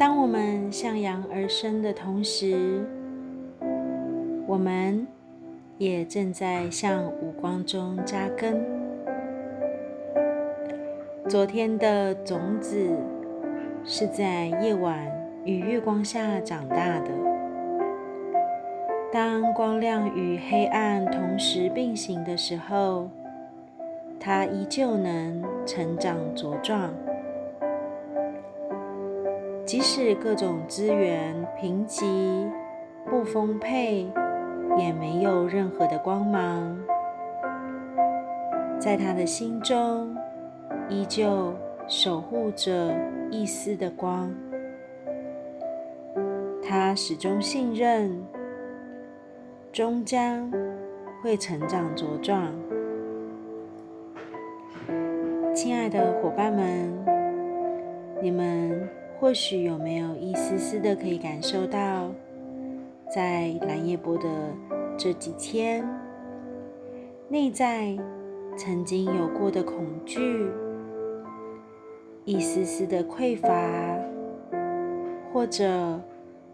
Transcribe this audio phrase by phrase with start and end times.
[0.00, 2.82] 当我们向阳而生的同时，
[4.46, 5.06] 我们
[5.76, 8.64] 也正在向五光中扎根。
[11.28, 12.96] 昨天的种子
[13.84, 15.06] 是在夜晚
[15.44, 17.10] 与月光下长大的。
[19.12, 23.10] 当光亮与黑暗同时并行的时候，
[24.18, 26.90] 它依旧能成长茁壮。
[29.70, 32.50] 即使各种资源贫瘠、
[33.08, 34.10] 不丰沛，
[34.76, 36.76] 也没有任何的光芒，
[38.80, 40.16] 在他的心中
[40.88, 41.54] 依旧
[41.86, 42.92] 守护着
[43.30, 44.34] 一丝的光。
[46.60, 48.26] 他始终信任，
[49.70, 50.52] 终将
[51.22, 52.52] 会成长茁壮。
[55.54, 56.92] 亲爱的伙伴们，
[58.20, 58.99] 你们。
[59.20, 62.10] 或许有没有一丝丝的可以感受到，
[63.14, 64.24] 在蓝叶波的
[64.96, 65.86] 这几天，
[67.28, 67.94] 内在
[68.56, 70.48] 曾经有过的恐惧，
[72.24, 73.50] 一丝丝的匮乏，
[75.30, 76.00] 或者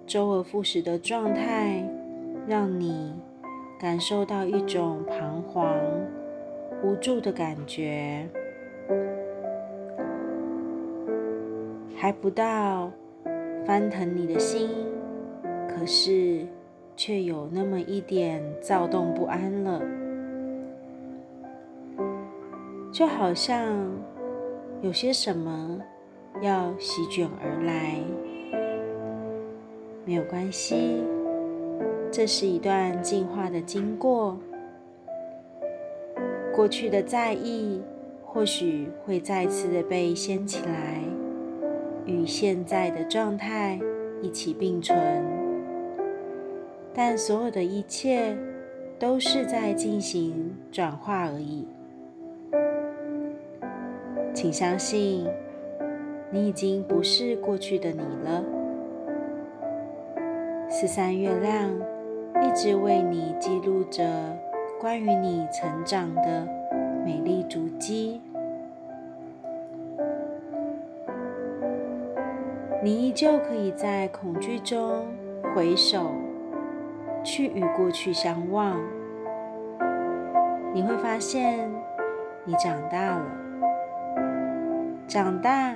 [0.04, 1.88] 周而复始的状态，
[2.48, 3.14] 让你
[3.78, 5.72] 感受到一种彷徨、
[6.82, 8.28] 无助的感觉。
[11.98, 12.92] 还不到
[13.64, 14.68] 翻腾你的心，
[15.66, 16.46] 可是
[16.94, 19.82] 却有那么一点躁动不安了，
[22.92, 23.74] 就好像
[24.82, 25.80] 有些什么
[26.42, 27.98] 要席卷而来。
[30.04, 31.02] 没有关系，
[32.12, 34.38] 这是一段进化的经过。
[36.54, 37.82] 过去的在意
[38.24, 41.02] 或许会再次的被掀起来。
[42.06, 43.78] 与现在的状态
[44.22, 44.96] 一起并存，
[46.94, 48.36] 但所有的一切
[48.98, 51.66] 都是在进行转化而已。
[54.32, 55.26] 请相信，
[56.30, 58.44] 你已经不是过去的你了。
[60.68, 61.70] 十三月亮
[62.42, 64.36] 一直为你记录着
[64.80, 66.46] 关于你成长的
[67.04, 68.20] 美丽足迹。
[72.86, 75.04] 你依旧可以在恐惧中
[75.52, 76.12] 回首，
[77.24, 78.80] 去与过去相望。
[80.72, 81.68] 你会发现，
[82.44, 83.26] 你长大了。
[85.08, 85.74] 长大，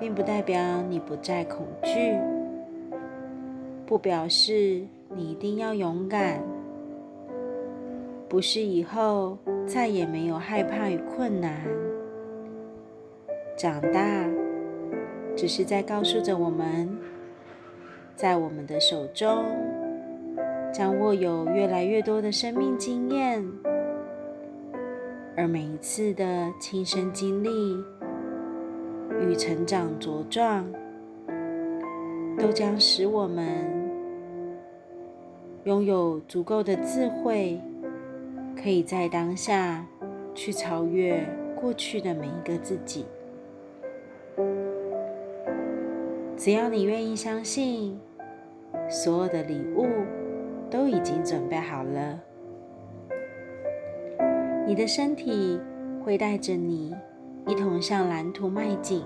[0.00, 2.18] 并不代表你不再恐惧，
[3.84, 6.40] 不表示你一定要勇敢，
[8.26, 11.60] 不是以后再也没有害怕与困难。
[13.54, 14.00] 长大。
[15.36, 16.88] 只是在告诉着我们，
[18.16, 19.44] 在我们的手中
[20.72, 23.46] 将握有越来越多的生命经验，
[25.36, 27.50] 而每一次的亲身经历
[29.20, 30.66] 与成长茁壮，
[32.38, 33.46] 都将使我们
[35.64, 37.60] 拥有足够的智慧，
[38.60, 39.86] 可以在当下
[40.34, 41.22] 去超越
[41.60, 43.04] 过去的每一个自己。
[46.46, 47.98] 只要你愿意相信，
[48.88, 49.84] 所有的礼物
[50.70, 52.20] 都已经准备好了。
[54.64, 55.58] 你的身体
[56.04, 56.94] 会带着你
[57.48, 59.02] 一同向蓝图迈进。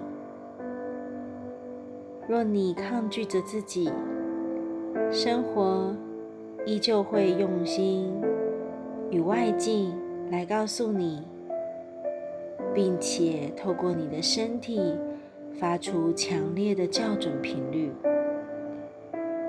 [2.28, 3.90] 若你抗拒着自己，
[5.10, 5.96] 生活
[6.66, 8.12] 依旧会用心
[9.10, 9.98] 与外境
[10.30, 11.26] 来告诉你，
[12.74, 14.94] 并且透过你的身体。
[15.58, 17.90] 发出强烈的校准频率，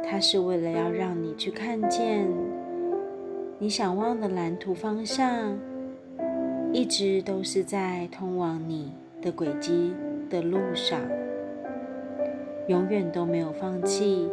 [0.03, 2.27] 它是为了要让你去看见
[3.59, 5.57] 你想望的蓝图方向，
[6.73, 9.93] 一直都是在通往你的轨迹
[10.29, 10.99] 的路上，
[12.67, 14.29] 永远都没有放弃。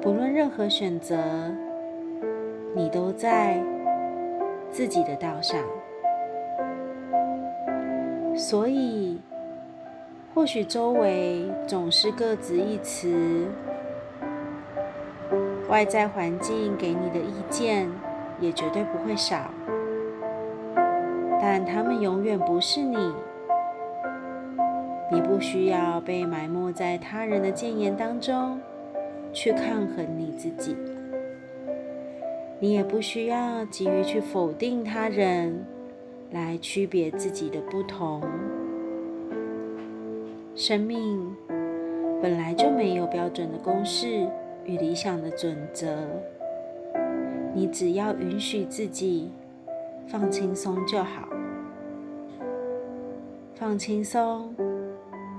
[0.00, 1.16] 不论任何选择，
[2.76, 3.60] 你都在
[4.70, 5.58] 自己的道上，
[8.36, 9.18] 所以。
[10.34, 13.46] 或许周围总是各执一词，
[15.68, 17.88] 外在环境给你的意见
[18.40, 19.48] 也绝对不会少，
[21.40, 22.96] 但他们永远不是你。
[25.12, 28.60] 你不需要被埋没在他人的谏言当中
[29.32, 30.76] 去抗衡你自己，
[32.58, 35.64] 你也不需要急于去否定他人
[36.32, 38.20] 来区别自己的不同。
[40.56, 41.34] 生命
[42.22, 44.28] 本来就没有标准的公式
[44.64, 45.96] 与理想的准则，
[47.52, 49.32] 你只要允许自己
[50.06, 51.28] 放轻松就好。
[53.56, 54.54] 放轻松，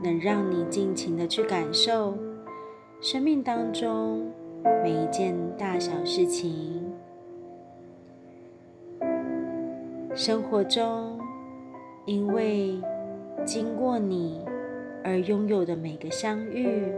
[0.03, 2.13] 能让你尽情的去感受
[2.99, 4.29] 生命当中
[4.83, 6.83] 每一件大小事情。
[10.13, 11.17] 生活中，
[12.05, 12.81] 因为
[13.45, 14.41] 经过你
[15.07, 16.91] 而拥有的每个相遇，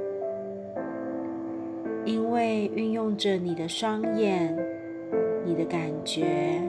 [2.05, 4.57] 因为运用着你的双眼、
[5.43, 6.61] 你的感觉，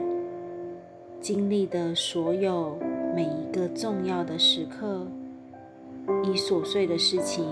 [1.21, 2.77] 经历的所有
[3.15, 5.07] 每一个重要的时刻，
[6.25, 7.45] 以琐碎的事情，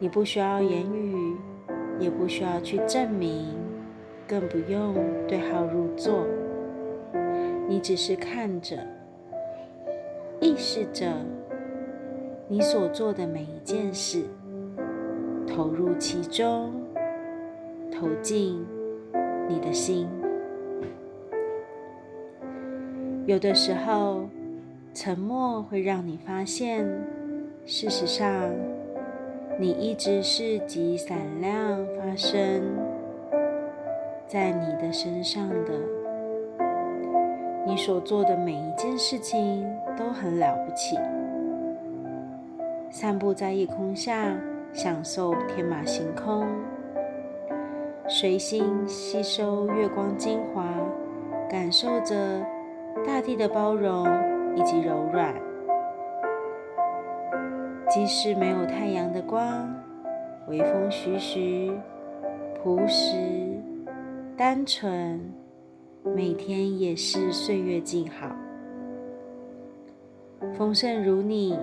[0.00, 1.36] 你不需要言语，
[2.00, 3.46] 也不需要去证明，
[4.26, 4.96] 更不用
[5.28, 6.26] 对号入座。
[7.68, 8.76] 你只是看着，
[10.40, 11.12] 意识着
[12.46, 14.22] 你所做的每一件事，
[15.46, 16.72] 投入其中，
[17.90, 18.62] 投进
[19.48, 20.06] 你的心。
[23.24, 24.28] 有的时候，
[24.92, 26.86] 沉默会让你发现，
[27.64, 28.28] 事实上，
[29.58, 32.62] 你一直是极闪亮发生
[34.28, 35.72] 在你的身上的。
[37.66, 40.98] 你所做的每一件事情都很了不起。
[42.94, 44.38] 散步在夜空下，
[44.72, 46.46] 享受天马行空，
[48.06, 50.64] 随心吸收月光精华，
[51.50, 52.14] 感受着
[53.04, 54.06] 大地的包容
[54.54, 55.34] 以及柔软。
[57.90, 59.68] 即使没有太阳的光，
[60.46, 61.72] 微风徐徐，
[62.62, 63.16] 朴实，
[64.36, 65.20] 单纯。
[66.14, 68.30] 每天也是岁月静好，
[70.56, 71.58] 丰盛如你，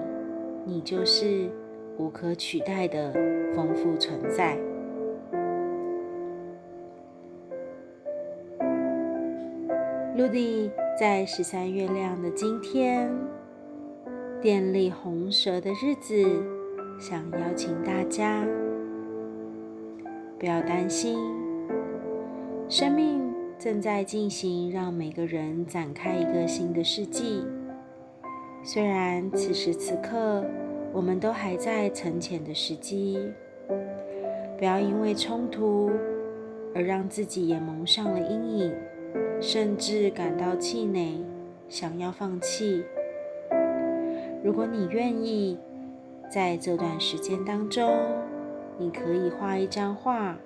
[0.65, 1.49] 你就是
[1.97, 3.11] 无可取代的
[3.55, 4.57] 丰富存在。
[10.15, 10.69] 陆地
[10.99, 13.11] 在十三月亮的今天，
[14.41, 16.23] 电力红蛇的日子，
[16.99, 18.45] 想邀请大家，
[20.37, 21.17] 不要担心，
[22.69, 23.21] 生命。
[23.57, 27.45] 正在进行，让每个人展开一个新的世纪。
[28.63, 30.45] 虽然此时此刻，
[30.93, 33.17] 我们都还在沉潜的时机，
[34.55, 35.89] 不要因为冲突
[36.75, 38.73] 而让自己也蒙上了阴影，
[39.41, 41.23] 甚至感到气馁，
[41.67, 42.83] 想要放弃。
[44.43, 45.57] 如果你愿意，
[46.29, 47.91] 在这段时间当中，
[48.77, 50.37] 你可以画一张画。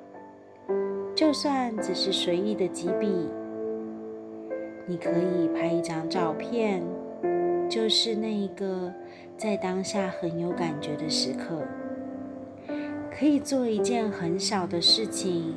[1.14, 3.08] 就算只是随意的几笔，
[4.86, 6.82] 你可以拍一张照片，
[7.70, 8.94] 就是那一个
[9.38, 11.62] 在当下很有感觉的时刻。
[13.12, 15.54] 可以做一件很小的事情，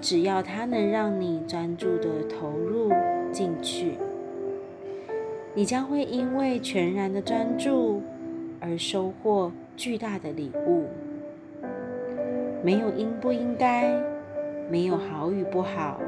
[0.00, 2.90] 只要它能让你专注的投入
[3.30, 3.98] 进去，
[5.54, 8.02] 你将会因为全然的专注
[8.60, 10.86] 而收获巨大的礼物。
[12.64, 13.92] 没有应不应该。
[14.70, 16.00] 没有好与不好，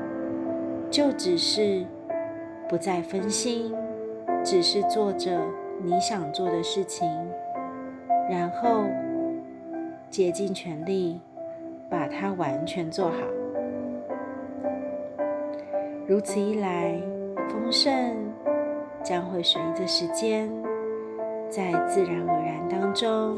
[0.90, 1.84] 就只是
[2.66, 3.74] 不再分心，
[4.44, 5.40] 只是做着
[5.82, 7.08] 你想做的事情，
[8.30, 8.84] 然后
[10.10, 11.18] 竭尽全力
[11.88, 13.16] 把它完全做好。
[16.06, 17.00] 如此一来，
[17.48, 17.90] 丰盛
[19.02, 20.50] 将会随着时间，
[21.48, 23.34] 在自然而然当中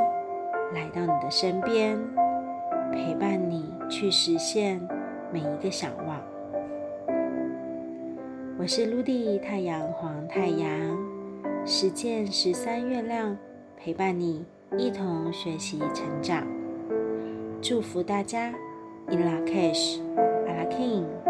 [0.75, 1.96] 来到你的身边，
[2.92, 4.80] 陪伴你去实现。
[5.32, 6.20] 每一个想望，
[8.58, 10.68] 我是陆地太阳黄太阳，
[11.66, 13.36] 实践十三月亮，
[13.76, 14.46] 陪伴你
[14.78, 16.42] 一同学习成长，
[17.60, 18.54] 祝福大家
[19.08, 20.00] ，In La Cash,
[20.46, 21.25] a La King。